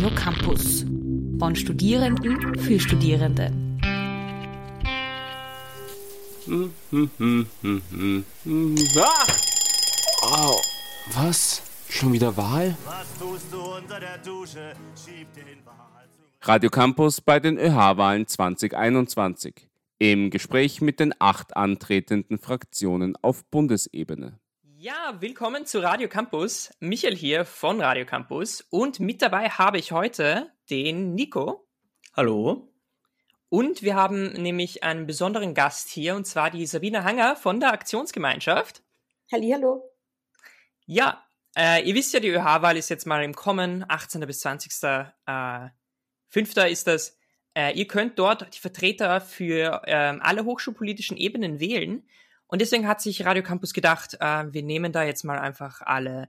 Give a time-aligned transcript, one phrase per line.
[0.00, 0.86] Radio Campus.
[1.38, 3.52] Von Studierenden für Studierende.
[8.96, 9.26] Ah!
[10.22, 10.58] Oh,
[11.12, 11.62] was?
[11.90, 12.74] Schon wieder Wahl?
[16.40, 19.68] Radio Campus bei den ÖH-Wahlen 2021.
[19.98, 24.40] Im Gespräch mit den acht antretenden Fraktionen auf Bundesebene.
[24.82, 26.74] Ja, willkommen zu Radio Campus.
[26.80, 31.68] Michael hier von Radio Campus und mit dabei habe ich heute den Nico.
[32.16, 32.72] Hallo.
[33.50, 37.74] Und wir haben nämlich einen besonderen Gast hier und zwar die Sabine Hanger von der
[37.74, 38.82] Aktionsgemeinschaft.
[39.30, 39.82] Hallihallo.
[40.86, 44.22] Ja, äh, ihr wisst ja, die ÖH-Wahl ist jetzt mal im Kommen, 18.
[44.26, 44.72] bis 20.
[45.26, 45.68] Äh,
[46.30, 46.56] 5.
[46.70, 47.18] ist das.
[47.52, 52.08] Äh, ihr könnt dort die Vertreter für ähm, alle hochschulpolitischen Ebenen wählen.
[52.50, 56.28] Und deswegen hat sich Radio Campus gedacht, äh, wir nehmen da jetzt mal einfach alle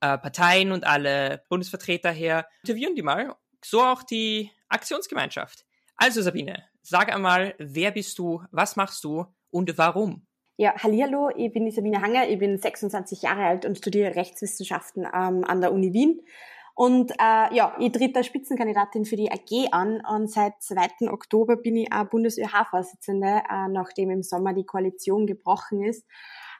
[0.00, 5.64] äh, Parteien und alle Bundesvertreter her, interviewen die mal, so auch die Aktionsgemeinschaft.
[5.96, 10.26] Also Sabine, sag einmal, wer bist du, was machst du und warum?
[10.56, 15.04] Ja, hallihallo, ich bin die Sabine Hanger, ich bin 26 Jahre alt und studiere Rechtswissenschaften
[15.04, 16.20] ähm, an der Uni Wien.
[16.80, 21.10] Und äh, ja, ich tritt als Spitzenkandidatin für die AG an und seit 2.
[21.10, 26.06] Oktober bin ich auch Bundes-ÖH-Vorsitzende, äh, nachdem im Sommer die Koalition gebrochen ist.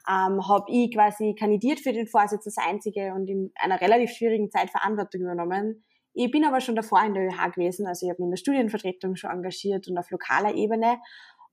[0.06, 4.50] Ähm, habe ich quasi kandidiert für den Vorsitz als Einzige und in einer relativ schwierigen
[4.50, 5.84] Zeit Verantwortung übernommen.
[6.12, 8.36] Ich bin aber schon davor in der ÖH gewesen, also ich habe mich in der
[8.36, 10.98] Studienvertretung schon engagiert und auf lokaler Ebene.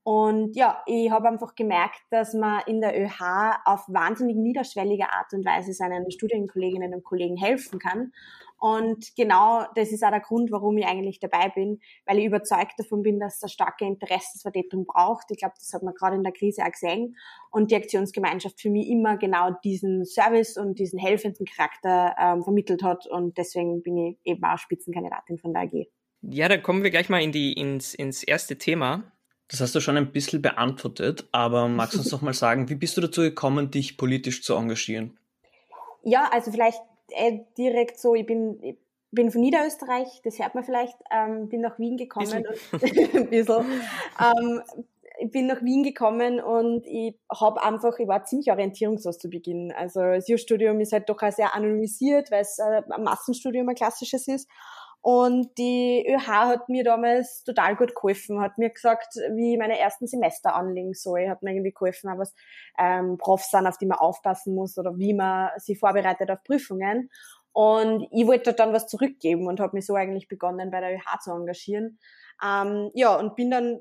[0.02, 5.32] Und ja, ich habe einfach gemerkt, dass man in der ÖH auf wahnsinnig niederschwellige Art
[5.34, 8.12] und Weise seinen Studienkolleginnen und Kollegen helfen kann.
[8.60, 12.74] Und genau das ist auch der Grund, warum ich eigentlich dabei bin, weil ich überzeugt
[12.76, 15.30] davon bin, dass es eine starke Interessensvertretung braucht.
[15.30, 17.16] Ich glaube, das hat man gerade in der Krise auch gesehen.
[17.52, 22.82] Und die Aktionsgemeinschaft für mich immer genau diesen Service und diesen helfenden Charakter ähm, vermittelt
[22.82, 23.06] hat.
[23.06, 25.86] Und deswegen bin ich eben auch Spitzenkandidatin von der AG.
[26.22, 29.04] Ja, dann kommen wir gleich mal in die, ins, ins erste Thema.
[29.46, 32.74] Das hast du schon ein bisschen beantwortet, aber magst du uns doch mal sagen, wie
[32.74, 35.16] bist du dazu gekommen, dich politisch zu engagieren?
[36.02, 36.80] Ja, also vielleicht
[37.10, 38.76] äh, direkt so, ich bin, ich
[39.10, 42.44] bin von Niederösterreich, das hört man vielleicht, ähm, bin nach Wien gekommen.
[42.70, 43.20] Bisschen.
[43.20, 43.64] Und, bisschen.
[44.20, 44.62] Ähm,
[45.20, 49.72] ich bin nach Wien gekommen und ich habe einfach, ich war ziemlich orientierungslos zu Beginn.
[49.72, 53.74] Also das Jurastudium ist halt doch auch sehr anonymisiert, weil es äh, ein Massenstudium ein
[53.74, 54.48] klassisches ist.
[55.00, 59.78] Und die ÖH hat mir damals total gut geholfen, hat mir gesagt, wie ich meine
[59.78, 62.34] ersten Semester anlegen soll, hat mir irgendwie geholfen, was
[62.78, 67.10] ähm, Profs sind, auf die man aufpassen muss oder wie man sich vorbereitet auf Prüfungen.
[67.52, 71.20] Und ich wollte dann was zurückgeben und habe mich so eigentlich begonnen, bei der ÖH
[71.22, 71.98] zu engagieren.
[72.44, 73.80] Ähm, ja, und bin dann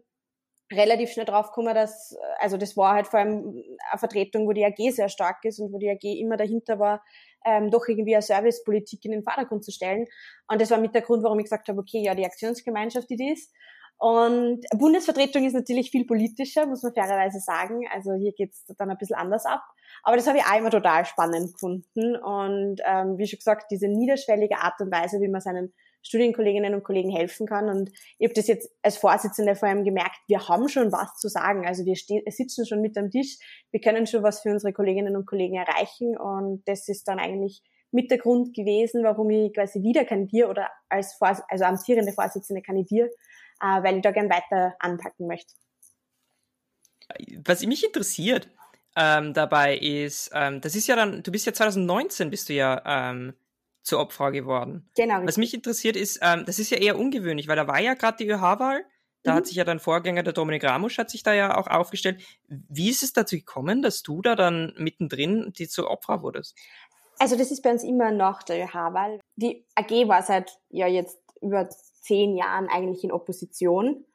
[0.71, 4.65] relativ schnell drauf gekommen, dass, also das war halt vor allem eine Vertretung, wo die
[4.65, 7.03] AG sehr stark ist und wo die AG immer dahinter war,
[7.47, 10.05] ähm, doch irgendwie eine Servicepolitik in den Vordergrund zu stellen.
[10.47, 13.31] Und das war mit der Grund, warum ich gesagt habe, okay, ja, die Aktionsgemeinschaft, die
[13.31, 13.53] ist.
[13.99, 17.81] Und Bundesvertretung ist natürlich viel politischer, muss man fairerweise sagen.
[17.91, 19.63] Also hier geht's dann ein bisschen anders ab.
[20.03, 22.15] Aber das habe ich auch immer total spannend gefunden.
[22.15, 26.83] Und ähm, wie schon gesagt, diese niederschwellige Art und Weise, wie man seinen Studienkolleginnen und
[26.83, 27.69] Kollegen helfen kann.
[27.69, 31.27] Und ich habe das jetzt als Vorsitzende vor allem gemerkt, wir haben schon was zu
[31.27, 31.67] sagen.
[31.67, 33.37] Also wir sitzen schon mit am Tisch,
[33.71, 36.17] wir können schon was für unsere Kolleginnen und Kollegen erreichen.
[36.17, 40.69] Und das ist dann eigentlich mit der Grund gewesen, warum ich quasi wieder kandidiere oder
[40.89, 43.09] als Vors also amtierende Vorsitzende kandidiere,
[43.61, 45.53] äh, weil ich da gern weiter anpacken möchte.
[47.45, 48.49] Was mich interessiert
[48.95, 52.81] ähm, dabei ist, ähm, das ist ja dann, du bist ja 2019 bist du ja
[52.85, 53.33] ähm,
[53.87, 54.89] zur Opfer geworden.
[54.95, 55.15] Genau.
[55.15, 55.27] Richtig.
[55.27, 58.17] Was mich interessiert ist, ähm, das ist ja eher ungewöhnlich, weil da war ja gerade
[58.17, 58.85] die ÖH-Wahl.
[59.23, 59.35] Da mhm.
[59.37, 62.21] hat sich ja dein Vorgänger, der Dominik Ramusch, hat sich da ja auch aufgestellt.
[62.47, 66.57] Wie ist es dazu gekommen, dass du da dann mittendrin die zur Opfer wurdest?
[67.17, 69.19] Also das ist bei uns immer nach der ÖH-Wahl.
[69.37, 74.05] Die AG war seit ja jetzt über zehn Jahren eigentlich in Opposition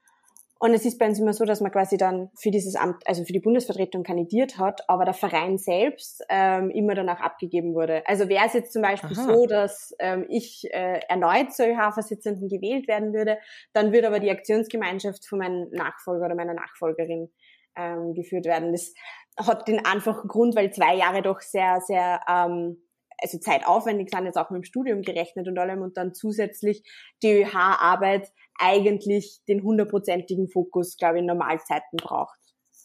[0.63, 3.25] und es ist bei uns immer so, dass man quasi dann für dieses Amt, also
[3.25, 8.07] für die Bundesvertretung kandidiert hat, aber der Verein selbst ähm, immer danach abgegeben wurde.
[8.07, 9.25] Also wäre es jetzt zum Beispiel Aha.
[9.25, 13.39] so, dass ähm, ich äh, erneut zur ÖH-Vorsitzenden gewählt werden würde,
[13.73, 17.33] dann würde aber die Aktionsgemeinschaft von meinem Nachfolger oder meiner Nachfolgerin
[17.75, 18.71] ähm, geführt werden.
[18.71, 18.95] Das
[19.37, 22.77] hat den einfachen Grund, weil zwei Jahre doch sehr, sehr ähm,
[23.23, 26.83] also zeitaufwendig sind, jetzt auch mit dem Studium gerechnet und allem und dann zusätzlich
[27.23, 32.39] die ÖH-Arbeit eigentlich den hundertprozentigen Fokus, glaube ich, in Normalzeiten braucht.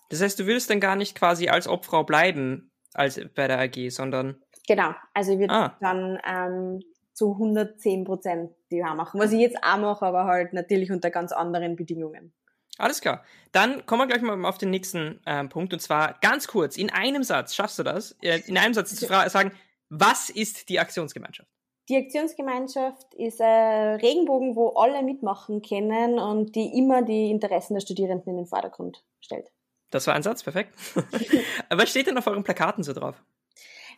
[0.10, 3.89] Das heißt, du würdest dann gar nicht quasi als Obfrau bleiben als bei der AG,
[3.89, 4.94] sondern genau.
[5.13, 5.78] Also ich würde ah.
[5.81, 6.80] dann ähm,
[7.13, 11.10] zu 110 Prozent die ÖH machen, was ich jetzt auch mache, aber halt natürlich unter
[11.10, 12.34] ganz anderen Bedingungen.
[12.78, 13.24] Alles klar.
[13.51, 16.92] Dann kommen wir gleich mal auf den nächsten ähm, Punkt und zwar ganz kurz, in
[16.92, 18.16] einem Satz, schaffst du das?
[18.22, 19.51] Äh, in einem Satz zu sagen,
[19.89, 21.50] was ist die Aktionsgemeinschaft?
[21.89, 27.81] die Aktionsgemeinschaft ist ein Regenbogen, wo alle mitmachen können und die immer die Interessen der
[27.81, 29.51] Studierenden in den Vordergrund stellt.
[29.89, 30.74] Das war ein Satz, perfekt.
[31.69, 33.24] Was steht denn auf euren Plakaten so drauf?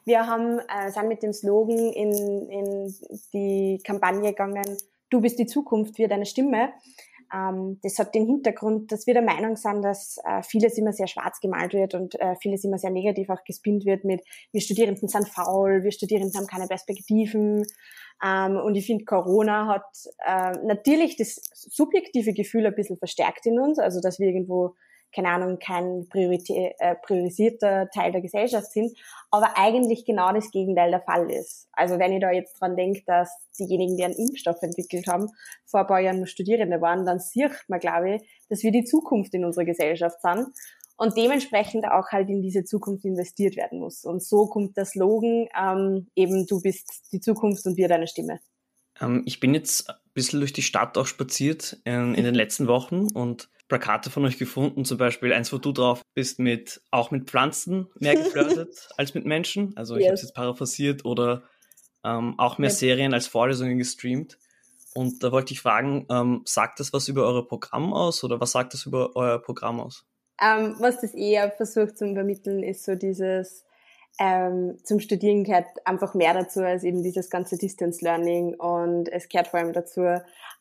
[0.06, 2.96] Wir haben, äh, sind mit dem Slogan in, in
[3.34, 4.78] die Kampagne gegangen,
[5.10, 6.74] du bist die Zukunft, wir deine Stimme.
[7.34, 11.08] Ähm, das hat den Hintergrund, dass wir der Meinung sind, dass äh, vieles immer sehr
[11.08, 14.22] schwarz gemalt wird und äh, vieles immer sehr negativ auch gespinnt wird mit,
[14.52, 17.66] wir Studierenden sind faul, wir Studierenden haben keine Perspektiven.
[18.24, 19.86] Ähm, und ich finde, Corona hat
[20.26, 24.76] äh, natürlich das subjektive Gefühl ein bisschen verstärkt in uns, also dass wir irgendwo
[25.14, 28.98] keine Ahnung, kein Priorität, äh, priorisierter Teil der Gesellschaft sind,
[29.32, 31.68] aber eigentlich genau das Gegenteil der Fall ist.
[31.72, 33.30] Also wenn ich da jetzt dran denke, dass
[33.60, 35.28] diejenigen, die einen Impfstoff entwickelt haben,
[35.66, 39.34] vor ein paar Jahren Studierende waren, dann sieht man, glaube ich, dass wir die Zukunft
[39.34, 40.48] in unserer Gesellschaft sind
[41.00, 44.04] und dementsprechend auch halt in diese Zukunft investiert werden muss.
[44.04, 48.40] Und so kommt der Slogan ähm, eben, du bist die Zukunft und wir deine Stimme.
[49.00, 52.68] Ähm, ich bin jetzt ein bisschen durch die Stadt auch spaziert in, in den letzten
[52.68, 57.12] Wochen und Plakate von euch gefunden, zum Beispiel eins, wo du drauf bist mit auch
[57.12, 59.78] mit Pflanzen mehr geflirtet als mit Menschen.
[59.78, 60.08] Also ich yes.
[60.08, 61.44] habe es jetzt paraphrasiert oder
[62.04, 62.70] ähm, auch mehr.
[62.70, 64.38] Serien als Vorlesungen gestreamt.
[64.96, 68.52] Und da wollte ich fragen, ähm, sagt das was über euer Programm aus oder was
[68.52, 70.06] sagt das über euer Programm aus?
[70.42, 73.66] Ähm, was das eher versucht zu vermitteln, ist so dieses
[74.20, 79.30] ähm, zum Studieren gehört einfach mehr dazu als eben dieses ganze Distance Learning und es
[79.30, 80.02] gehört vor allem dazu,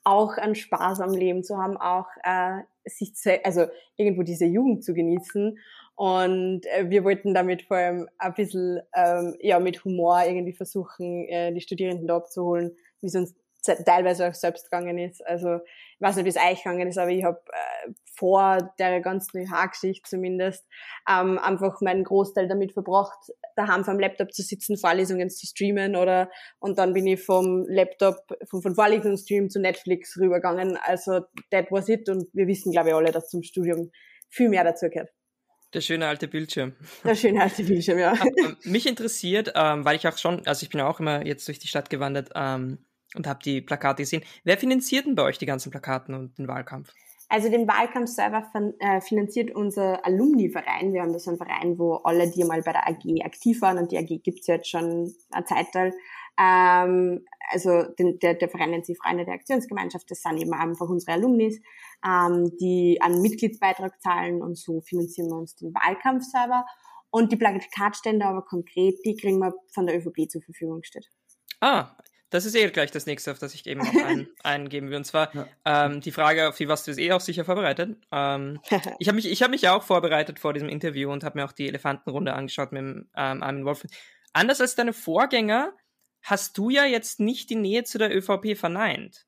[0.05, 3.67] auch einen Spaß am Leben zu haben, auch äh, sich zu, also
[3.97, 5.59] irgendwo diese Jugend zu genießen.
[5.97, 11.27] Und äh, wir wollten damit vor allem ein bisschen ähm, ja mit Humor irgendwie versuchen,
[11.29, 13.35] äh, die Studierenden da abzuholen, wie es uns
[13.85, 15.25] teilweise auch selbst gegangen ist.
[15.27, 19.01] Also ich weiß nicht, wie es euch gegangen ist, aber ich habe äh, vor der
[19.01, 20.67] ganzen ÖH-Geschichte zumindest
[21.09, 23.19] ähm, einfach meinen Großteil damit verbracht,
[23.57, 28.17] daheim vom Laptop zu sitzen, Vorlesungen zu streamen oder und dann bin ich vom Laptop,
[28.49, 30.79] vom, vom Vorlesungsstream zu Netflix rübergegangen.
[30.83, 31.21] Also
[31.51, 33.91] that was it und wir wissen, glaube ich, alle, dass zum Studium
[34.29, 35.11] viel mehr dazu gehört.
[35.75, 36.75] Der schöne alte Bildschirm.
[37.05, 38.15] Der schöne alte Bildschirm, ja.
[38.15, 41.47] Ähm, mich interessiert, ähm, weil ich auch schon, also ich bin ja auch immer jetzt
[41.47, 42.79] durch die Stadt gewandert, ähm,
[43.15, 44.23] und habe die Plakate gesehen.
[44.45, 46.93] Wer finanziert denn bei euch die ganzen Plakaten und den Wahlkampf?
[47.31, 50.95] Also den Wahlkampf selber äh, finanziert unser Alumni-Verein.
[50.95, 53.93] Wir haben das ein Verein, wo alle, die mal bei der AG aktiv waren, und
[53.93, 55.67] die AG gibt's jetzt schon eine Zeit
[56.39, 60.89] ähm, also den, der, der Verein nennt sich Freunde der Aktionsgemeinschaft, das sind eben einfach
[60.89, 61.61] unsere Alumnis,
[62.07, 66.65] ähm, die einen Mitgliedsbeitrag zahlen und so finanzieren wir uns den Wahlkampf selber.
[67.11, 71.09] Und die Plakatstände aber konkret, die kriegen wir von der ÖVP zur Verfügung gestellt.
[71.61, 71.97] Ah,
[72.31, 74.97] das ist eh gleich das nächste, auf das ich eben noch ein, eingeben will.
[74.97, 75.47] Und zwar ja.
[75.65, 77.97] ähm, die Frage, auf die was du eh auch sicher vorbereitet.
[78.13, 78.61] Ähm,
[78.99, 81.45] ich habe mich, ich habe mich ja auch vorbereitet vor diesem Interview und habe mir
[81.45, 83.87] auch die Elefantenrunde angeschaut mit dem ähm, Armin Wolf.
[84.33, 85.73] Anders als deine Vorgänger
[86.23, 89.27] hast du ja jetzt nicht die Nähe zu der ÖVP verneint.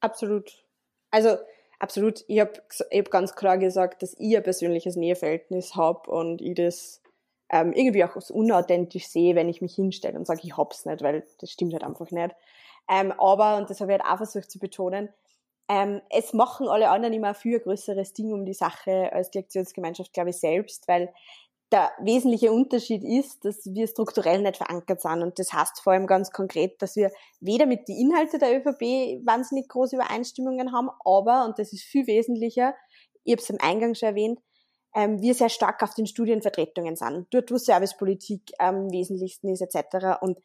[0.00, 0.50] Absolut.
[1.10, 1.38] Also
[1.78, 2.24] absolut.
[2.28, 2.52] Ich habe
[2.92, 6.99] hab ganz klar gesagt, dass ich ein persönliches Näheverhältnis habe und ich das
[7.50, 11.02] ähm, irgendwie auch so unauthentisch sehe, wenn ich mich hinstelle und sage, ich hab's nicht,
[11.02, 12.34] weil das stimmt halt einfach nicht.
[12.88, 15.08] Ähm, aber, und das habe ich halt auch versucht zu betonen,
[15.68, 19.38] ähm, es machen alle anderen immer ein viel größeres Ding um die Sache als die
[19.38, 21.12] Aktionsgemeinschaft, glaube ich, selbst, weil
[21.70, 25.22] der wesentliche Unterschied ist, dass wir strukturell nicht verankert sind.
[25.22, 29.24] Und das heißt vor allem ganz konkret, dass wir weder mit den Inhalten der ÖVP
[29.24, 32.74] wahnsinnig große Übereinstimmungen haben, aber, und das ist viel wesentlicher,
[33.22, 34.40] ich habe es am Eingang schon erwähnt,
[34.94, 37.26] ähm, wir sehr stark auf den Studienvertretungen sind.
[37.30, 40.20] Dort, wo Servicepolitik am ähm, wesentlichsten ist, etc.
[40.20, 40.38] Und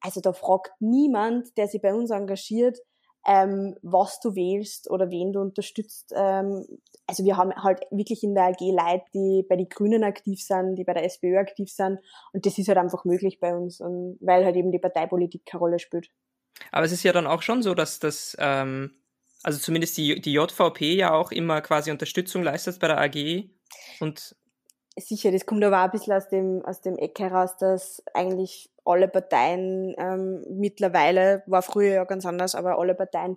[0.00, 2.78] also da fragt niemand, der sich bei uns engagiert,
[3.26, 6.12] ähm, was du wählst oder wen du unterstützt.
[6.14, 6.66] Ähm,
[7.06, 10.76] also wir haben halt wirklich in der AG Leute, die bei den Grünen aktiv sind,
[10.76, 11.98] die bei der SPÖ aktiv sind.
[12.32, 15.60] Und das ist halt einfach möglich bei uns, und weil halt eben die Parteipolitik keine
[15.60, 16.08] Rolle spielt.
[16.70, 18.90] Aber es ist ja dann auch schon so, dass das, ähm,
[19.42, 23.48] also zumindest die, die JVP ja auch immer quasi Unterstützung leistet bei der AG
[24.00, 24.36] und
[24.96, 28.70] sicher, das kommt aber auch ein bisschen aus dem, aus dem Eck heraus, dass eigentlich
[28.84, 33.36] alle Parteien ähm, mittlerweile, war früher ja ganz anders, aber alle Parteien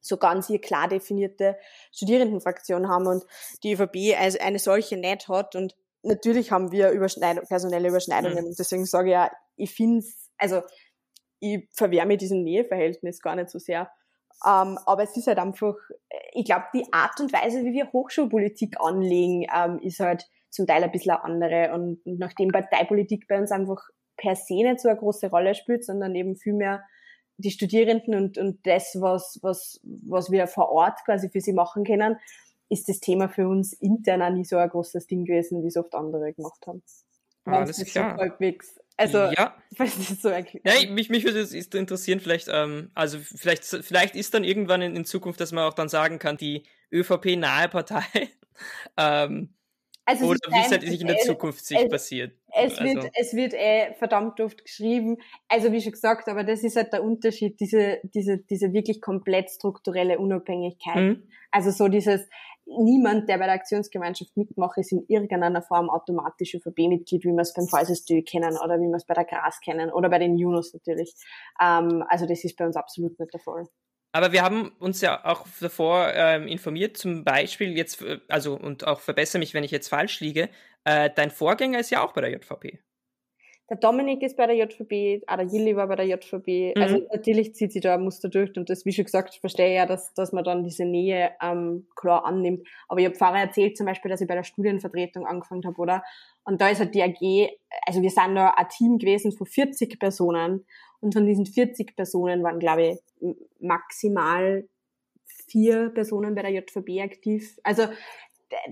[0.00, 1.56] so ganz hier klar definierte
[1.92, 3.24] Studierendenfraktion haben und
[3.62, 8.44] die ÖVP also eine solche nicht hat und natürlich haben wir Überschneidung, personelle Überschneidungen.
[8.44, 8.54] Mhm.
[8.58, 10.04] Deswegen sage ich ja, ich finde
[10.36, 10.62] also
[11.40, 13.90] ich verwehre mir diesem Näheverhältnis gar nicht so sehr.
[14.46, 15.74] Ähm, aber es ist halt einfach,
[16.32, 20.84] ich glaube, die Art und Weise, wie wir Hochschulpolitik anlegen, ähm, ist halt zum Teil
[20.84, 21.74] ein bisschen eine andere.
[21.74, 23.82] Und, und nachdem Parteipolitik bei uns einfach
[24.16, 26.84] per se nicht so eine große Rolle spielt, sondern eben vielmehr
[27.36, 31.84] die Studierenden und, und das, was, was, was wir vor Ort quasi für sie machen
[31.84, 32.16] können,
[32.68, 35.76] ist das Thema für uns intern auch nie so ein großes Ding gewesen, wie es
[35.76, 36.82] oft andere gemacht haben.
[37.44, 38.14] Alles klar.
[38.16, 39.56] So halbwegs Also, ja.
[39.76, 40.64] falls das so erklärt.
[40.66, 44.94] Ja, mich, mich würde es interessieren, vielleicht, ähm, also vielleicht, vielleicht ist dann irgendwann in,
[44.94, 48.04] in Zukunft, dass man auch dann sagen kann, die ÖVP-nahe Partei.
[48.96, 49.54] ähm,
[50.04, 52.36] Also oder wie es halt sich in der Zukunft sich es- passiert.
[52.56, 55.16] Es wird, Also- es wird eh verdammt oft geschrieben.
[55.48, 59.50] Also wie schon gesagt, aber das ist halt der Unterschied, diese, diese, diese wirklich komplett
[59.50, 60.96] strukturelle Unabhängigkeit.
[61.02, 61.28] Mhm.
[61.50, 62.28] Also so dieses,
[62.66, 67.54] niemand, der bei der Aktionsgemeinschaft mitmacht, ist in irgendeiner Form automatisch ÖVP-Mitglied, wie wir es
[67.54, 70.72] beim VSSD kennen oder wie wir es bei der Gras kennen oder bei den Junos
[70.72, 71.14] natürlich.
[71.60, 73.68] Ähm, also das ist bei uns absolut nicht der Fall.
[74.12, 79.00] Aber wir haben uns ja auch davor ähm, informiert, zum Beispiel jetzt, also und auch
[79.00, 80.48] verbessere mich, wenn ich jetzt falsch liege,
[80.84, 82.78] äh, dein Vorgänger ist ja auch bei der JVP.
[83.70, 86.76] Der Dominik ist bei der JVB, auch der Jilly war bei der JVB.
[86.76, 86.82] Mhm.
[86.82, 89.76] Also natürlich zieht sich da ein Muster durch und das, wie schon gesagt, verstehe ich
[89.76, 92.68] ja, dass, dass man dann diese Nähe ähm, klar annimmt.
[92.88, 96.04] Aber ich habe vorher erzählt zum Beispiel, dass ich bei der Studienvertretung angefangen habe, oder?
[96.44, 97.56] Und da ist halt die AG,
[97.86, 100.66] also wir sind da ein Team gewesen von 40 Personen
[101.00, 104.68] und von diesen 40 Personen waren, glaube ich, maximal
[105.24, 107.58] vier Personen bei der JVB aktiv.
[107.62, 107.84] Also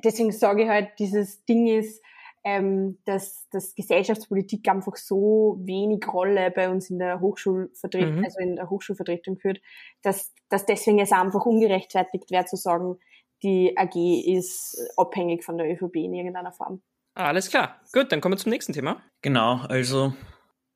[0.04, 2.02] deswegen sage ich halt, dieses Ding ist,
[2.44, 8.24] ähm, dass, dass Gesellschaftspolitik einfach so wenig Rolle bei uns in der Hochschulvertretung, Mhm.
[8.24, 9.60] also in der Hochschulvertretung führt,
[10.02, 12.98] dass, dass deswegen es einfach ungerechtfertigt wäre zu sagen,
[13.42, 13.96] die AG
[14.26, 16.82] ist abhängig von der ÖVP in irgendeiner Form.
[17.14, 17.80] Alles klar.
[17.92, 19.02] Gut, dann kommen wir zum nächsten Thema.
[19.20, 20.14] Genau, also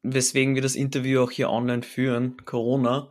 [0.03, 3.11] weswegen wir das Interview auch hier online führen, Corona.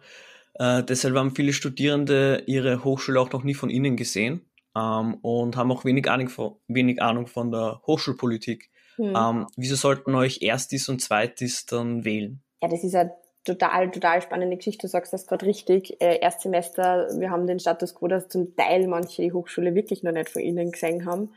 [0.53, 4.45] Äh, deshalb haben viele Studierende ihre Hochschule auch noch nie von innen gesehen
[4.75, 8.69] ähm, und haben auch wenig Ahnung, von, wenig Ahnung von der Hochschulpolitik.
[8.95, 9.13] Hm.
[9.15, 12.41] Ähm, wieso sollten euch Erstis und Zweitis dann wählen?
[12.61, 13.13] Ja, das ist eine
[13.43, 14.87] total, total spannende Geschichte.
[14.87, 16.01] Du sagst das gerade richtig.
[16.01, 20.11] Äh, Erstsemester, wir haben den Status quo, dass zum Teil manche die Hochschule wirklich noch
[20.11, 21.33] nicht von innen gesehen haben.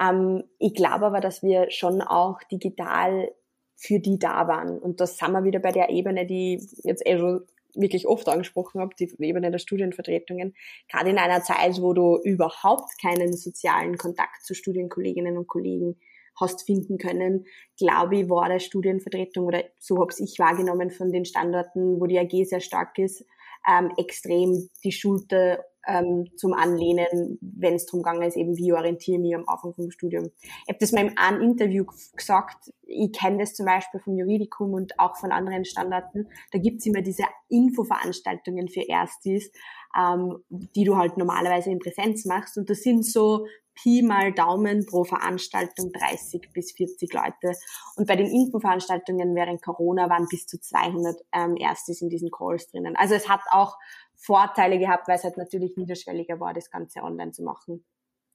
[0.00, 3.30] Ähm, ich glaube aber, dass wir schon auch digital
[3.76, 4.78] für die da waren.
[4.78, 8.80] Und das sind wir wieder bei der Ebene, die jetzt eh schon wirklich oft angesprochen
[8.80, 10.54] habe, die Ebene der Studienvertretungen.
[10.90, 15.96] Gerade in einer Zeit, wo du überhaupt keinen sozialen Kontakt zu Studienkolleginnen und Kollegen
[16.40, 17.46] hast finden können,
[17.78, 22.18] glaube ich, war der Studienvertretung oder so habe ich wahrgenommen von den Standorten, wo die
[22.18, 23.24] AG sehr stark ist,
[23.68, 29.16] ähm, extrem die Schulter ähm, zum Anlehnen, wenn es darum gegangen ist, eben wie orientiere
[29.16, 30.30] ich mich am Anfang vom Studium.
[30.40, 31.84] Ich habe das mal in einem Interview
[32.16, 36.86] gesagt, ich kenne das zum Beispiel vom Juridikum und auch von anderen Standorten, da gibt's
[36.86, 39.50] immer diese Infoveranstaltungen für Erstis,
[39.98, 44.86] ähm, die du halt normalerweise in Präsenz machst und das sind so Pi mal Daumen
[44.86, 47.58] pro Veranstaltung 30 bis 40 Leute.
[47.96, 52.68] Und bei den Infoveranstaltungen während Corona waren bis zu 200 ähm, Erstis in diesen Calls
[52.68, 52.94] drinnen.
[52.96, 53.76] Also es hat auch
[54.14, 57.84] Vorteile gehabt, weil es halt natürlich niederschwelliger war, das Ganze online zu machen.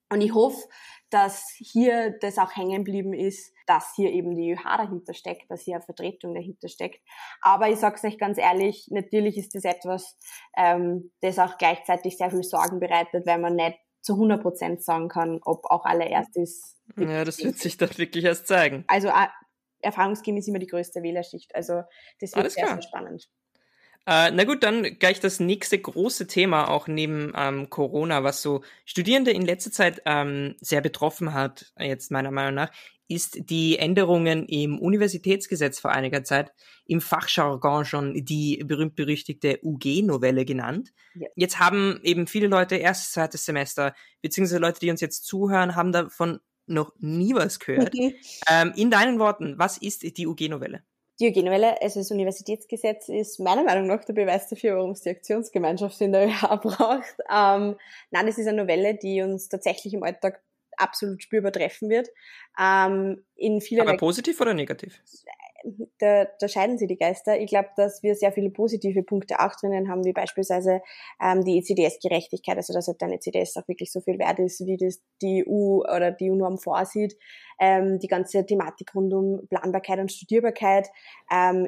[0.09, 0.67] Und ich hoffe,
[1.09, 5.61] dass hier das auch hängen geblieben ist, dass hier eben die ÖH dahinter steckt, dass
[5.61, 6.99] hier eine Vertretung dahinter steckt.
[7.41, 10.17] Aber ich sage es euch ganz ehrlich, natürlich ist das etwas,
[10.57, 15.09] ähm, das auch gleichzeitig sehr viel Sorgen bereitet, weil man nicht zu 100 Prozent sagen
[15.09, 16.77] kann, ob auch alle Erstis.
[16.95, 18.85] Ja, das wird sich dann wirklich erst zeigen.
[18.87, 19.27] Also äh,
[19.81, 21.53] erfahrungsgemäß immer die größte Wählerschicht.
[21.55, 21.81] Also
[22.19, 23.29] das wird Alles sehr, sehr spannend.
[24.09, 28.63] Äh, na gut, dann gleich das nächste große Thema, auch neben ähm, Corona, was so
[28.83, 32.71] Studierende in letzter Zeit ähm, sehr betroffen hat, jetzt meiner Meinung nach,
[33.07, 36.51] ist die Änderungen im Universitätsgesetz vor einiger Zeit,
[36.87, 40.91] im Fachjargon schon die berühmt-berüchtigte UG-Novelle genannt.
[41.13, 41.27] Ja.
[41.35, 45.91] Jetzt haben eben viele Leute erstes, zweites Semester, beziehungsweise Leute, die uns jetzt zuhören, haben
[45.91, 47.93] davon noch nie was gehört.
[48.49, 50.81] ähm, in deinen Worten, was ist die UG-Novelle?
[51.19, 55.09] Die UG-Novelle, also das Universitätsgesetz, ist meiner Meinung nach der Beweis dafür, warum es die
[55.09, 57.15] Aktionsgemeinschaft in der ÖH braucht.
[57.29, 57.75] Ähm,
[58.11, 60.41] nein, das ist eine Novelle, die uns tatsächlich im Alltag
[60.77, 62.09] absolut spürbar treffen wird.
[62.59, 65.01] Ähm, in vielerlei Aber positiv oder negativ?
[65.99, 67.39] Da, da scheiden sich die Geister.
[67.39, 70.81] Ich glaube, dass wir sehr viele positive Punkte auch drinnen haben, wie beispielsweise
[71.21, 74.77] ähm, die ECDS-Gerechtigkeit, also dass halt dein ECDS auch wirklich so viel wert ist, wie
[74.77, 77.17] das die EU oder die EU-Norm vorsieht.
[77.59, 80.87] Ähm, die ganze Thematik rund um Planbarkeit und Studierbarkeit.
[81.31, 81.67] Ähm,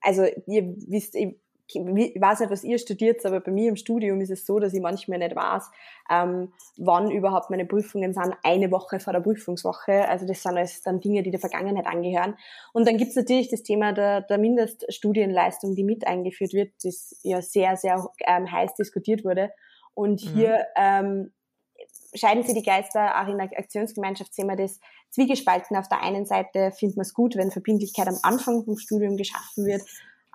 [0.00, 1.36] also ihr wisst, ich,
[1.68, 4.72] ich weiß nicht, was ihr studiert, aber bei mir im Studium ist es so, dass
[4.72, 5.70] ich manchmal nicht weiß,
[6.10, 10.08] ähm, wann überhaupt meine Prüfungen sind, eine Woche vor der Prüfungswoche.
[10.08, 12.36] Also das sind alles dann Dinge, die der Vergangenheit angehören.
[12.72, 17.42] Und dann gibt's natürlich das Thema der, der Mindeststudienleistung, die mit eingeführt wird, das ja
[17.42, 19.50] sehr, sehr ähm, heiß diskutiert wurde.
[19.94, 20.26] Und Mhm.
[20.28, 21.32] hier ähm,
[22.14, 24.78] scheiden sie die Geister, auch in der Aktionsgemeinschaft sehen wir das
[25.10, 25.76] zwiegespalten.
[25.76, 29.66] Auf der einen Seite findet man es gut, wenn Verbindlichkeit am Anfang vom Studium geschaffen
[29.66, 29.82] wird.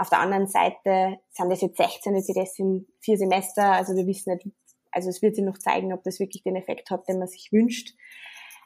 [0.01, 4.33] Auf der anderen Seite sind das jetzt 16 ECDS in vier Semester, also wir wissen
[4.33, 4.47] nicht,
[4.89, 7.51] also es wird sich noch zeigen, ob das wirklich den Effekt hat, den man sich
[7.51, 7.91] wünscht.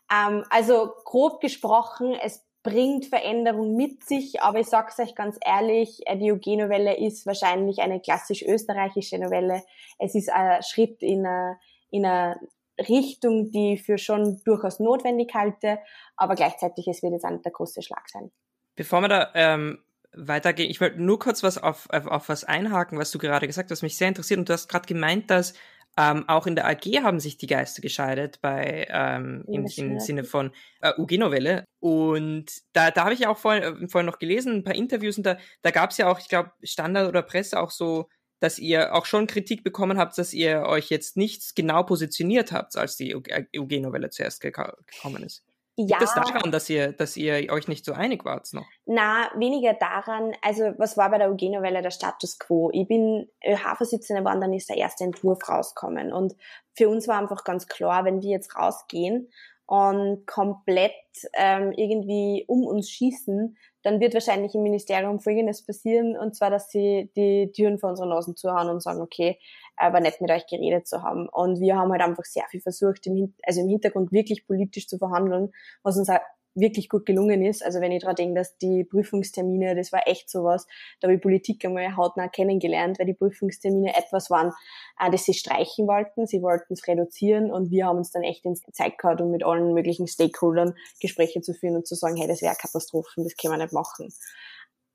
[0.10, 6.00] Ähm, also grob gesprochen, es bringt Veränderung mit sich, aber ich sag's euch ganz ehrlich,
[6.10, 9.62] die OG-Novelle ist wahrscheinlich eine klassisch österreichische Novelle.
[10.00, 11.60] Es ist ein Schritt in eine,
[11.92, 12.40] in eine
[12.80, 15.80] Richtung, die ich für schon durchaus notwendig halte,
[16.16, 18.32] aber gleichzeitig es wird jetzt ein der große Schlag sein.
[18.76, 19.85] Bevor wir da ähm,
[20.16, 23.70] weitergehen, ich wollte nur kurz was auf, auf, auf was einhaken, was du gerade gesagt
[23.70, 24.40] hast, was mich sehr interessiert.
[24.40, 25.54] Und du hast gerade gemeint, dass
[25.98, 30.26] ähm, auch in der AG haben sich die Geister gescheidet bei ähm, im, im Sinne
[30.26, 31.66] von äh, UG-Novelle.
[31.80, 35.26] Und da, da habe ich auch vorhin, äh, vorhin noch gelesen, ein paar Interviews und
[35.26, 38.10] da, da gab es ja auch, ich glaube, Standard oder Presse auch so,
[38.42, 42.76] dass ihr auch schon Kritik bekommen habt, dass ihr euch jetzt nicht genau positioniert habt,
[42.76, 45.46] als die UG-Novelle zuerst gekommen ist.
[45.78, 46.00] Ja.
[46.00, 48.66] Liegt das daran, dass ihr, dass ihr euch nicht so einig wart noch?
[48.86, 50.34] Na, weniger daran.
[50.42, 52.70] Also, was war bei der UG-Novelle der Status quo?
[52.72, 56.14] Ich bin ÖH-Vorsitzende geworden, dann ist der erste Entwurf rausgekommen.
[56.14, 56.34] Und
[56.78, 59.30] für uns war einfach ganz klar, wenn wir jetzt rausgehen
[59.68, 60.94] und komplett
[61.34, 66.70] ähm, irgendwie um uns schießen, dann wird wahrscheinlich im Ministerium Folgendes passieren, und zwar, dass
[66.70, 69.40] sie die Türen vor unseren Nasen zuhauen und sagen, okay,
[69.76, 71.28] aber nicht mit euch geredet zu haben.
[71.30, 74.98] Und wir haben halt einfach sehr viel versucht, im, also im Hintergrund wirklich politisch zu
[74.98, 75.52] verhandeln,
[75.84, 76.20] was uns auch
[76.56, 77.64] wirklich gut gelungen ist.
[77.64, 80.66] Also wenn ich daran denke, dass die Prüfungstermine, das war echt sowas,
[81.00, 84.54] da habe ich Politik einmal hautnah kennengelernt, weil die Prüfungstermine etwas waren,
[85.00, 86.26] äh, das sie streichen wollten.
[86.26, 89.46] Sie wollten es reduzieren und wir haben uns dann echt ins Zeit gehabt, um mit
[89.46, 93.54] allen möglichen Stakeholdern Gespräche zu führen und zu sagen, hey, das wäre Katastrophen, das können
[93.54, 94.14] wir nicht machen.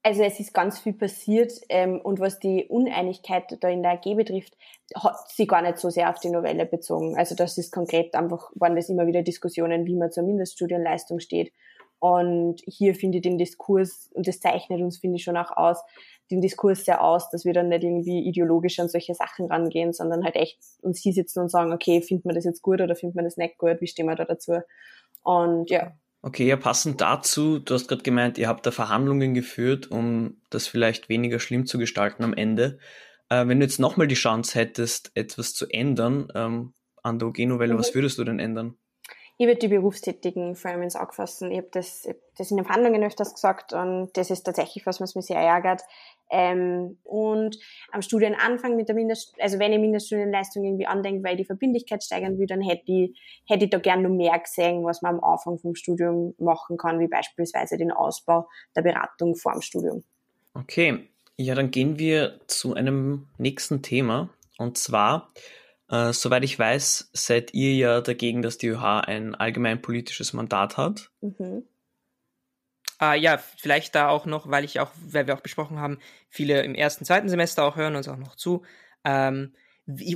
[0.03, 4.15] Also es ist ganz viel passiert ähm, und was die Uneinigkeit da in der AG
[4.17, 4.57] betrifft,
[4.95, 7.19] hat sie gar nicht so sehr auf die Novelle bezogen.
[7.19, 11.53] Also das ist konkret einfach, waren das immer wieder Diskussionen, wie man zur Mindeststudienleistung steht.
[11.99, 15.83] Und hier finde ich den Diskurs, und das zeichnet uns, finde ich, schon auch aus,
[16.31, 20.25] den Diskurs sehr aus, dass wir dann nicht irgendwie ideologisch an solche Sachen rangehen, sondern
[20.25, 23.17] halt echt uns hier sitzen und sagen, okay, findet man das jetzt gut oder findet
[23.17, 24.61] man das nicht gut, wie stehen wir da dazu?
[25.23, 29.91] Und ja, Okay, ja, passend dazu, du hast gerade gemeint, ihr habt da Verhandlungen geführt,
[29.91, 32.79] um das vielleicht weniger schlimm zu gestalten am Ende.
[33.31, 37.73] Äh, wenn du jetzt nochmal die Chance hättest, etwas zu ändern ähm, an der OG-Novelle,
[37.73, 37.79] mhm.
[37.79, 38.77] was würdest du denn ändern?
[39.39, 41.51] Ich würde die Berufstätigen vor allem ins Auge fassen.
[41.51, 45.01] Ich habe das, hab das in den Verhandlungen öfters gesagt und das ist tatsächlich was,
[45.01, 45.81] was mich sehr ärgert.
[46.31, 47.59] Ähm, und
[47.91, 52.05] am Studienanfang mit der Mindest, also wenn ich Mindeststudienleistung irgendwie andenke, weil ich die Verbindlichkeit
[52.05, 55.25] steigern will, dann hätte ich, hätte ich da gern noch mehr gesehen, was man am
[55.25, 60.05] Anfang vom Studium machen kann, wie beispielsweise den Ausbau der Beratung vor dem Studium.
[60.55, 64.31] Okay, ja, dann gehen wir zu einem nächsten Thema.
[64.59, 65.33] Und zwar,
[65.89, 71.11] äh, soweit ich weiß, seid ihr ja dagegen, dass die ÖH ein allgemeinpolitisches Mandat hat.
[71.23, 71.65] Mhm.
[73.01, 76.63] Äh, ja, vielleicht da auch noch, weil ich auch, weil wir auch besprochen haben, viele
[76.63, 78.63] im ersten, zweiten Semester auch hören uns auch noch zu.
[79.05, 79.55] Ähm,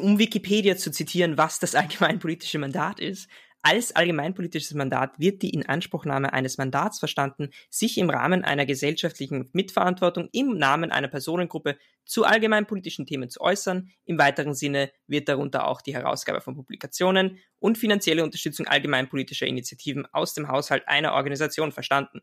[0.00, 3.28] um Wikipedia zu zitieren, was das allgemeinpolitische Mandat ist.
[3.66, 10.28] Als allgemeinpolitisches Mandat wird die Inanspruchnahme eines Mandats verstanden, sich im Rahmen einer gesellschaftlichen Mitverantwortung
[10.32, 13.88] im Namen einer Personengruppe zu allgemeinpolitischen Themen zu äußern.
[14.04, 20.04] Im weiteren Sinne wird darunter auch die Herausgabe von Publikationen und finanzielle Unterstützung allgemeinpolitischer Initiativen
[20.12, 22.20] aus dem Haushalt einer Organisation verstanden.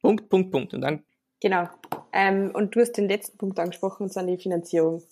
[0.00, 0.74] Punkt, Punkt, Punkt.
[0.74, 1.04] Und dann.
[1.40, 1.68] Genau.
[2.12, 5.02] Ähm, und du hast den letzten Punkt angesprochen, und zwar die Finanzierung.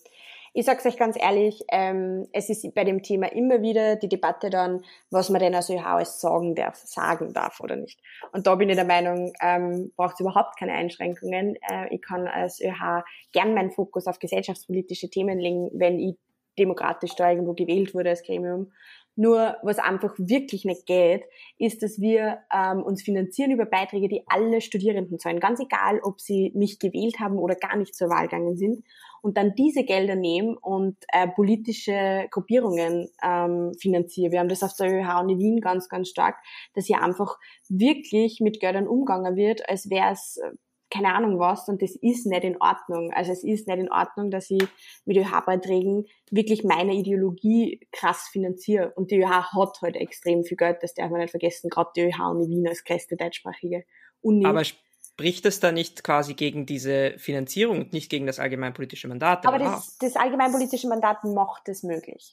[0.58, 4.48] Ich sag's euch ganz ehrlich, ähm, es ist bei dem Thema immer wieder die Debatte
[4.48, 8.00] dann, was man denn als ÖH alles sagen darf, sagen darf oder nicht.
[8.32, 11.56] Und da bin ich der Meinung, ähm, braucht es überhaupt keine Einschränkungen.
[11.56, 16.16] Äh, ich kann als ÖH gern meinen Fokus auf gesellschaftspolitische Themen legen, wenn ich
[16.58, 18.72] demokratisch da irgendwo gewählt wurde als Gremium.
[19.18, 21.24] Nur was einfach wirklich nicht geht,
[21.58, 25.40] ist, dass wir ähm, uns finanzieren über Beiträge, die alle Studierenden zahlen.
[25.40, 28.84] Ganz egal, ob sie mich gewählt haben oder gar nicht zur Wahl gegangen sind.
[29.22, 34.32] Und dann diese Gelder nehmen und äh, politische Gruppierungen ähm, finanzieren.
[34.32, 36.36] Wir haben das auf der ÖH in Wien ganz, ganz stark,
[36.74, 37.38] dass hier einfach
[37.70, 40.50] wirklich mit Geldern umgegangen wird, als wäre es äh,
[40.90, 43.12] keine Ahnung was und das ist nicht in Ordnung.
[43.12, 44.62] Also es ist nicht in Ordnung, dass ich
[45.04, 48.92] mit ÖH-Beiträgen wirklich meine Ideologie krass finanziere.
[48.94, 52.02] Und die ÖH hat halt extrem viel Geld, das darf man nicht vergessen, gerade die
[52.02, 53.84] ÖH und die Wien als größte deutschsprachige
[54.20, 54.46] Uni.
[54.46, 59.44] Aber spricht das da nicht quasi gegen diese Finanzierung und nicht gegen das allgemeinpolitische Mandat?
[59.44, 62.32] Aber das, das allgemeinpolitische Mandat macht es möglich.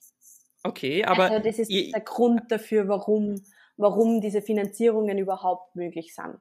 [0.64, 1.24] Okay, aber...
[1.32, 3.42] Also das ist der Grund dafür, warum,
[3.78, 6.38] warum diese Finanzierungen überhaupt möglich sind.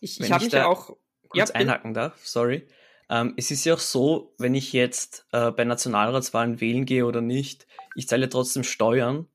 [0.00, 0.96] Ich, ich habe mich ja auch
[1.36, 2.66] kurz ja, einhaken darf, sorry.
[3.08, 7.20] Ähm, es ist ja auch so, wenn ich jetzt äh, bei Nationalratswahlen wählen gehe oder
[7.20, 9.28] nicht, ich zahle trotzdem Steuern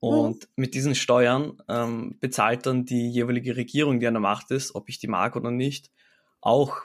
[0.00, 0.48] und mhm.
[0.56, 4.88] mit diesen Steuern ähm, bezahlt dann die jeweilige Regierung, die an der Macht ist, ob
[4.88, 5.90] ich die mag oder nicht,
[6.40, 6.78] auch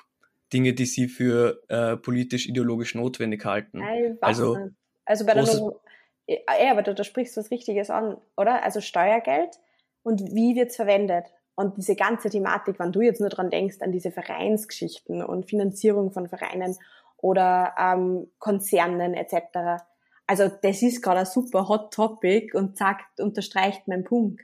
[0.51, 3.81] Dinge, die sie für äh, politisch-ideologisch notwendig halten.
[4.21, 4.57] also,
[5.05, 5.79] also bei der no
[6.27, 8.63] ja, aber da, da sprichst du was Richtiges an, oder?
[8.63, 9.59] Also Steuergeld
[10.01, 11.25] und wie wird's verwendet?
[11.55, 16.11] Und diese ganze Thematik, wenn du jetzt nur dran denkst, an diese Vereinsgeschichten und Finanzierung
[16.11, 16.75] von Vereinen
[17.17, 19.83] oder ähm, Konzernen etc.
[20.27, 24.41] Also das ist gerade ein super Hot Topic und sagt, unterstreicht meinen Punkt.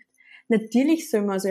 [0.47, 1.50] Natürlich soll man so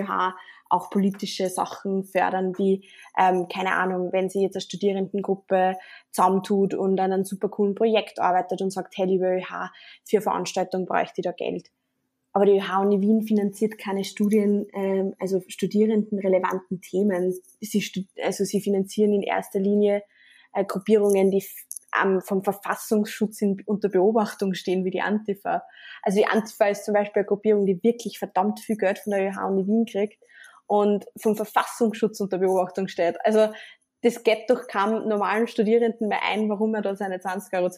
[0.70, 5.76] auch politische Sachen fördern, wie, ähm, keine Ahnung, wenn sie jetzt eine Studierendengruppe
[6.12, 9.70] zusammentut und an einem super coolen Projekt arbeitet und sagt, hey, liebe ÖH,
[10.04, 11.70] für Veranstaltungen bräuchte ich da Geld.
[12.32, 17.34] Aber die ÖH Uni Wien finanziert keine Studien, ähm, also studierendenrelevanten Themen.
[17.60, 20.02] Sie, also sie finanzieren in erster Linie
[20.52, 21.44] äh, Gruppierungen, die
[22.00, 25.64] ähm, vom Verfassungsschutz in, unter Beobachtung stehen, wie die Antifa.
[26.02, 29.28] Also die Antifa ist zum Beispiel eine Gruppierung, die wirklich verdammt viel Geld von der
[29.28, 30.22] ÖH Uni Wien kriegt
[30.66, 33.16] und vom Verfassungsschutz unter Beobachtung steht.
[33.24, 33.52] Also
[34.02, 37.70] das geht doch keinem normalen Studierenden mehr ein, warum er da seine 20,20 Euro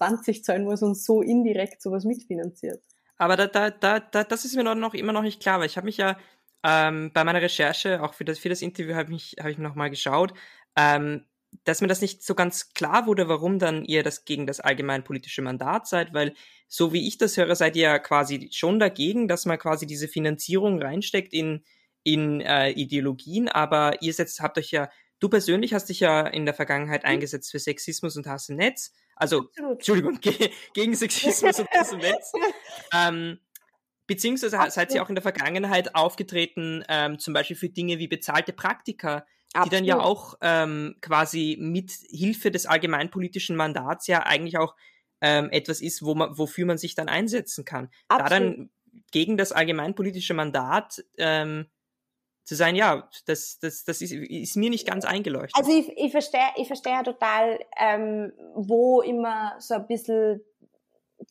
[0.42, 2.82] zahlen muss und so indirekt sowas mitfinanziert.
[3.22, 5.76] Aber da, da, da, da, das ist mir noch immer noch nicht klar, weil ich
[5.76, 6.18] habe mich ja
[6.64, 9.90] ähm, bei meiner Recherche, auch für das, für das Interview, habe ich, hab ich nochmal
[9.90, 10.34] geschaut,
[10.76, 11.24] ähm,
[11.62, 15.40] dass mir das nicht so ganz klar wurde, warum dann ihr das gegen das allgemeinpolitische
[15.40, 16.34] Mandat seid, weil
[16.66, 20.08] so wie ich das höre, seid ihr ja quasi schon dagegen, dass man quasi diese
[20.08, 21.62] Finanzierung reinsteckt in,
[22.02, 26.44] in äh, Ideologien, aber ihr setzt, habt euch ja, du persönlich hast dich ja in
[26.44, 27.10] der Vergangenheit mhm.
[27.10, 29.72] eingesetzt für Sexismus und Hass im Netz also, Absolut.
[29.72, 32.32] Entschuldigung, ge gegen Sexismus und das Netz.
[32.94, 33.38] Ähm,
[34.06, 34.74] beziehungsweise Absolut.
[34.74, 39.26] seid ihr auch in der Vergangenheit aufgetreten, ähm, zum Beispiel für Dinge wie bezahlte Praktika,
[39.54, 39.66] Absolut.
[39.66, 44.74] die dann ja auch ähm, quasi mit Hilfe des allgemeinpolitischen Mandats ja eigentlich auch
[45.20, 47.88] ähm, etwas ist, wo man, wofür man sich dann einsetzen kann.
[48.08, 48.70] Da dann
[49.10, 51.66] gegen das allgemeinpolitische Mandat ähm,
[52.44, 55.56] zu sein, ja, das, das, das ist, ist mir nicht ganz eingeleuchtet.
[55.56, 60.42] Also ich, ich verstehe ich verstehe total, ähm, wo immer so ein bisschen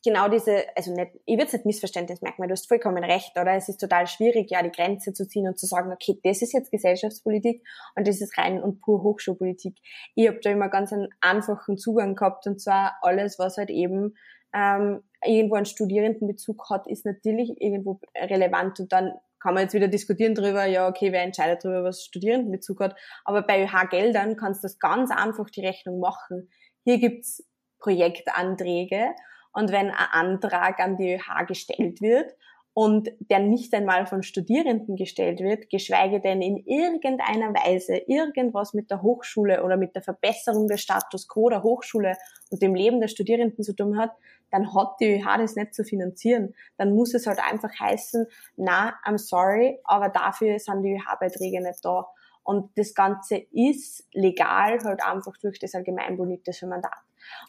[0.04, 3.54] genau diese, also nicht, ich würde es nicht Missverständnis merken, du hast vollkommen recht, oder?
[3.54, 6.52] Es ist total schwierig, ja, die Grenze zu ziehen und zu sagen, okay, das ist
[6.52, 7.62] jetzt Gesellschaftspolitik
[7.94, 9.76] und das ist rein und pur Hochschulpolitik.
[10.14, 14.14] Ich habe da immer ganz einen einfachen Zugang gehabt und zwar alles, was halt eben
[14.54, 19.88] ähm, irgendwo einen Studierendenbezug hat, ist natürlich irgendwo relevant und dann kann man jetzt wieder
[19.88, 22.96] diskutieren darüber, ja, okay, wer entscheidet darüber, was Studierendenbezug hat.
[23.24, 26.48] Aber bei ÖH-Geldern kannst du das ganz einfach die Rechnung machen.
[26.84, 27.44] Hier gibt's
[27.80, 29.10] Projektanträge
[29.52, 32.32] und wenn ein Antrag an die ÖH gestellt wird
[32.72, 38.90] und der nicht einmal von Studierenden gestellt wird, geschweige denn in irgendeiner Weise irgendwas mit
[38.90, 42.16] der Hochschule oder mit der Verbesserung des Status quo der Hochschule
[42.50, 44.12] und dem Leben der Studierenden zu tun hat,
[44.52, 46.54] dann hat die ÖH das nicht zu finanzieren.
[46.76, 51.84] Dann muss es halt einfach heißen, na, I'm sorry, aber dafür sind die ÖH-Beiträge nicht
[51.84, 52.06] da.
[52.44, 56.98] Und das Ganze ist legal halt einfach durch das allgemeinpolitische Mandat.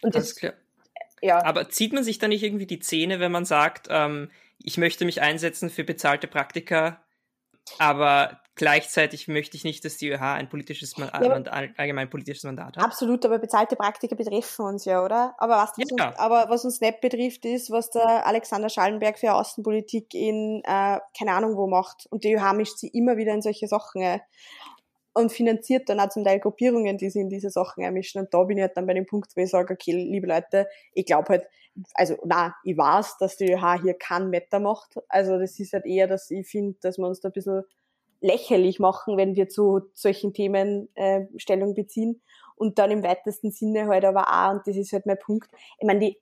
[0.01, 0.53] Und das, das klar.
[1.21, 1.43] Ja.
[1.45, 4.29] Aber zieht man sich da nicht irgendwie die Zähne, wenn man sagt, ähm,
[4.61, 7.01] ich möchte mich einsetzen für bezahlte Praktika,
[7.79, 12.83] aber gleichzeitig möchte ich nicht, dass die ÖH ein politisches ja, allgemein politisches Mandat hat.
[12.83, 15.35] Absolut, aber bezahlte Praktika betreffen uns ja, oder?
[15.37, 16.07] Aber was, ja.
[16.07, 20.99] uns, aber was uns nicht betrifft, ist, was der Alexander Schallenberg für Außenpolitik in äh,
[21.17, 22.07] keine Ahnung wo macht.
[22.09, 24.01] Und die ÖH mischt sie immer wieder in solche Sachen.
[24.01, 24.19] Äh
[25.13, 28.21] und finanziert dann auch zum Teil Gruppierungen, die sich in diese Sachen einmischen.
[28.21, 30.67] Und da bin ich halt dann bei dem Punkt, wo ich sage, okay, liebe Leute,
[30.93, 31.45] ich glaube halt,
[31.93, 34.95] also na, ich weiß, dass die ÖH hier kein Meta macht.
[35.07, 37.63] Also das ist halt eher, dass ich finde, dass wir uns da ein bisschen
[38.23, 42.21] lächerlich machen, wenn wir zu solchen Themen äh, Stellung beziehen.
[42.55, 45.85] Und dann im weitesten Sinne halt aber auch, und das ist halt mein Punkt, ich
[45.85, 46.17] meine, die,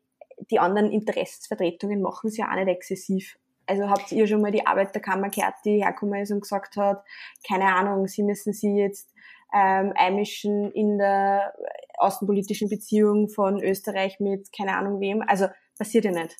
[0.50, 3.38] die anderen Interessensvertretungen machen es ja auch nicht exzessiv.
[3.68, 7.04] Also habt ihr schon mal die Arbeiterkammer gehört, die hergekommen ist und gesagt hat,
[7.48, 9.14] keine Ahnung, sie müssen sie jetzt
[9.54, 11.54] ähm, einmischen in der
[11.98, 15.24] außenpolitischen Beziehung von Österreich mit keine Ahnung wem.
[15.28, 16.36] Also passiert ja nicht.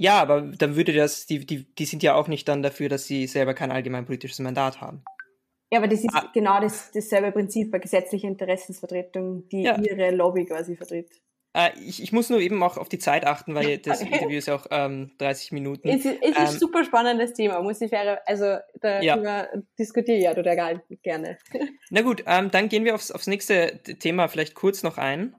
[0.00, 3.04] Ja, aber dann würde das, die, die, die sind ja auch nicht dann dafür, dass
[3.04, 5.04] sie selber kein allgemeinpolitisches Mandat haben.
[5.70, 6.30] Ja, aber das ist ah.
[6.32, 9.78] genau das, dasselbe Prinzip bei gesetzlicher Interessensvertretung, die ja.
[9.78, 11.10] ihre Lobby quasi vertritt.
[11.52, 14.48] Äh, ich, ich, muss nur eben auch auf die Zeit achten, weil das Interview ist
[14.48, 15.90] ja auch ähm, 30 Minuten.
[15.90, 19.48] Es, ist, es ist ähm, super spannendes Thema, muss ich fair, also da ja.
[19.78, 21.36] diskutiere ich ja total gerne.
[21.90, 25.36] Na gut, ähm, dann gehen wir aufs, aufs nächste Thema vielleicht kurz noch ein.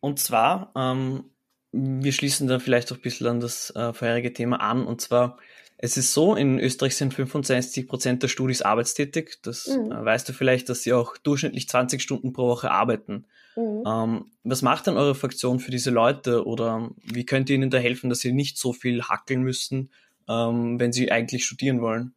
[0.00, 1.30] Und zwar, ähm,
[1.72, 5.38] wir schließen da vielleicht auch ein bisschen an das äh, vorherige Thema an, und zwar
[5.80, 9.38] es ist so, in Österreich sind 65 Prozent der Studis arbeitstätig.
[9.42, 9.92] Das mhm.
[9.92, 13.26] äh, weißt du vielleicht, dass sie auch durchschnittlich 20 Stunden pro Woche arbeiten.
[13.54, 13.84] Mhm.
[13.86, 17.78] Ähm, was macht denn eure Fraktion für diese Leute oder wie könnt ihr ihnen da
[17.78, 19.90] helfen, dass sie nicht so viel hackeln müssen,
[20.28, 22.12] ähm, wenn sie eigentlich studieren wollen?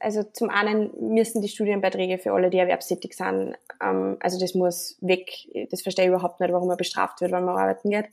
[0.00, 4.98] Also zum einen müssen die Studienbeiträge für alle, die erwerbstätig sind, ähm, also das muss
[5.00, 5.30] weg.
[5.70, 8.06] Das verstehe ich überhaupt nicht, warum man bestraft wird, wenn man arbeiten geht.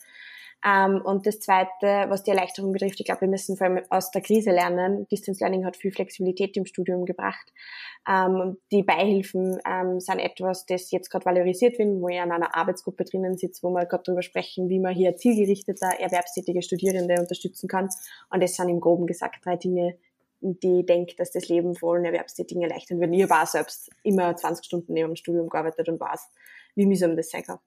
[0.63, 4.11] Ähm, und das Zweite, was die Erleichterung betrifft, ich glaube, wir müssen vor allem aus
[4.11, 5.07] der Krise lernen.
[5.09, 7.51] Distance Learning hat viel Flexibilität im Studium gebracht.
[8.07, 12.55] Ähm, die Beihilfen ähm, sind etwas, das jetzt gerade valorisiert wird, wo ich an einer
[12.55, 17.67] Arbeitsgruppe drinnen sitze, wo wir gerade darüber sprechen, wie man hier zielgerichteter erwerbstätige Studierende unterstützen
[17.67, 17.89] kann.
[18.29, 19.97] Und das sind im Groben gesagt drei Dinge,
[20.41, 23.13] die denkt, dass das Leben von Erwerbstätigen erleichtern wird.
[23.13, 26.29] Ich war selbst immer 20 Stunden neben dem Studium gearbeitet und weiß,
[26.75, 27.59] wie mühsam das sein kann.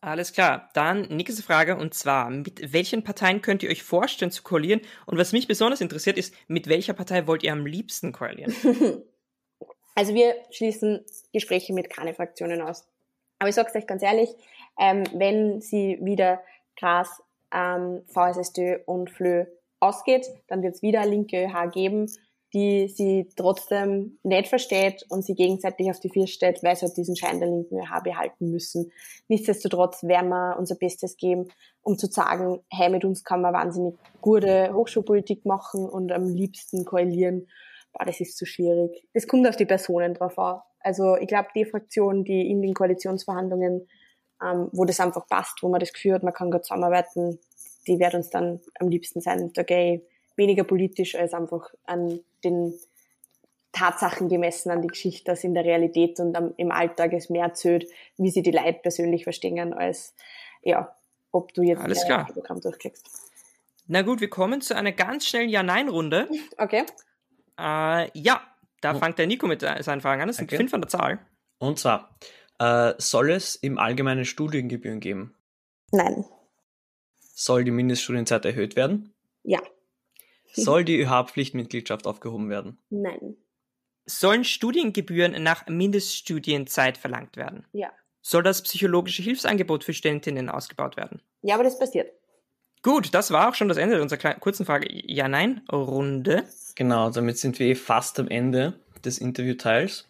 [0.00, 0.70] Alles klar.
[0.74, 4.80] Dann nächste Frage und zwar, mit welchen Parteien könnt ihr euch vorstellen zu koalieren?
[5.06, 8.54] Und was mich besonders interessiert ist, mit welcher Partei wollt ihr am liebsten koalieren?
[9.98, 12.86] Also wir schließen Gespräche mit keine Fraktionen aus.
[13.38, 14.28] Aber ich sage es euch ganz ehrlich,
[14.78, 16.42] ähm, wenn sie wieder
[16.78, 19.46] Gras, ähm, VSSD und FLÖ
[19.80, 22.10] ausgeht, dann wird es wieder linke ÖH geben,
[22.54, 26.96] die sie trotzdem nicht versteht und sie gegenseitig auf die Vier stellt, weil sie halt
[26.96, 28.92] diesen Schein der linken ÖH behalten müssen.
[29.28, 31.48] Nichtsdestotrotz werden wir unser Bestes geben,
[31.82, 36.84] um zu sagen, hey, mit uns kann man wahnsinnig gute Hochschulpolitik machen und am liebsten
[36.84, 37.48] koalieren.
[37.92, 39.06] Boah, das ist zu schwierig.
[39.12, 40.60] Das kommt auf die Personen drauf an.
[40.80, 43.88] Also ich glaube, die Fraktion, die in den Koalitionsverhandlungen,
[44.42, 47.40] ähm, wo das einfach passt, wo man das Gefühl hat, man kann gut zusammenarbeiten,
[47.86, 49.50] die wird uns dann am liebsten sein.
[49.54, 50.02] Da gehe
[50.36, 52.74] weniger politisch als einfach an den
[53.72, 57.52] Tatsachen gemessen, an die Geschichte, dass in der Realität und am, im Alltag es mehr
[57.52, 60.14] zählt, wie sie die Leute persönlich verstehen, als
[60.62, 60.96] ja,
[61.30, 62.26] ob du jetzt Alles klar.
[62.26, 63.06] Programm durchklickst.
[63.86, 66.28] Na gut, wir kommen zu einer ganz schnellen Ja-Nein-Runde.
[66.58, 66.84] Okay.
[67.58, 68.42] Äh, ja,
[68.80, 68.98] da oh.
[68.98, 70.28] fängt der Nico mit seinen Fragen an.
[70.28, 70.56] Das sind okay.
[70.56, 71.18] fünf an der Zahl.
[71.58, 72.16] Und zwar,
[72.58, 75.34] äh, soll es im Allgemeinen Studiengebühren geben?
[75.92, 76.24] Nein.
[77.34, 79.14] Soll die Mindeststudienzeit erhöht werden?
[79.42, 79.60] Ja.
[80.56, 82.78] Soll die ÖH-Pflichtmitgliedschaft aufgehoben werden?
[82.90, 83.36] Nein.
[84.06, 87.66] Sollen Studiengebühren nach Mindeststudienzeit verlangt werden?
[87.72, 87.92] Ja.
[88.22, 91.22] Soll das psychologische Hilfsangebot für Studentinnen ausgebaut werden?
[91.42, 92.10] Ja, aber das passiert.
[92.82, 96.44] Gut, das war auch schon das Ende unserer kurzen Frage Ja-Nein-Runde.
[96.76, 100.08] Genau, damit sind wir eh fast am Ende des Interviewteils.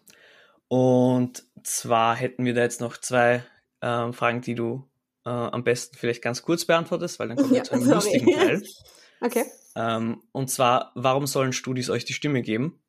[0.69, 3.43] Und zwar hätten wir da jetzt noch zwei
[3.83, 4.85] ähm, Fragen, die du
[5.25, 7.95] äh, am besten vielleicht ganz kurz beantwortest, weil dann kommen wir ja, zu einem sorry.
[7.95, 8.63] lustigen Teil.
[9.23, 9.45] Okay.
[9.77, 12.81] Ähm, und zwar, warum sollen Studis euch die Stimme geben?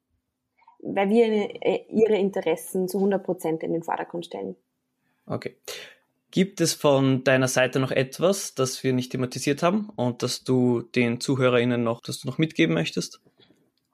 [0.79, 4.55] Weil wir äh, ihre Interessen zu 100% in den Vordergrund stellen.
[5.25, 5.55] Okay.
[6.31, 10.81] Gibt es von deiner Seite noch etwas, das wir nicht thematisiert haben und das du
[10.81, 13.21] den ZuhörerInnen noch, das du noch mitgeben möchtest?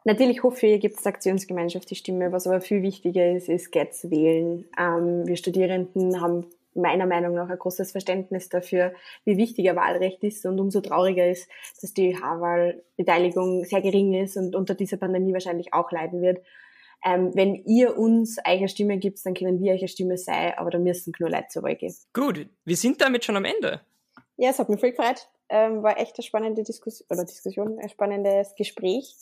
[0.05, 2.31] Natürlich hoffe ich, gibt es der Aktionsgemeinschaft die Stimme.
[2.31, 4.65] Was aber viel wichtiger ist, ist, geht's wählen.
[4.77, 6.45] Ähm, wir Studierenden haben
[6.75, 8.93] meiner Meinung nach ein großes Verständnis dafür,
[9.25, 11.49] wie wichtig ein Wahlrecht ist und umso trauriger ist,
[11.81, 16.43] dass die H-Wahlbeteiligung sehr gering ist und unter dieser Pandemie wahrscheinlich auch leiden wird.
[17.05, 20.79] Ähm, wenn ihr uns eure Stimme gibt, dann können wir eure Stimme sein, aber da
[20.79, 21.93] müssen nur Leute zur Wahl gehen.
[22.13, 23.81] Gut, wir sind damit schon am Ende.
[24.37, 25.27] Ja, es hat mich voll gefreut.
[25.49, 29.13] Ähm, war echt eine spannende Diskussion, oder Diskussion, ein spannendes Gespräch.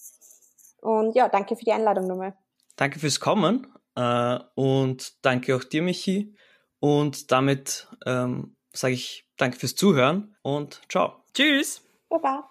[0.82, 2.36] Und ja, danke für die Einladung nochmal.
[2.76, 6.36] Danke fürs Kommen äh, und danke auch dir, Michi.
[6.82, 11.24] Und damit ähm, sage ich danke fürs Zuhören und ciao.
[11.34, 11.82] Tschüss.
[12.10, 12.50] Baba.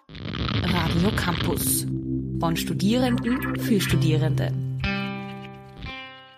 [0.63, 1.85] Radio Campus.
[2.39, 4.70] Von Studierenden für Studierende.